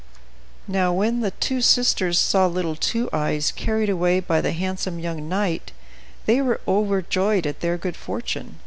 [0.67, 5.29] Now, when the two sisters saw little Two Eyes carried away by the handsome young
[5.29, 5.73] knight,
[6.25, 8.57] they were overjoyed at their good fortune.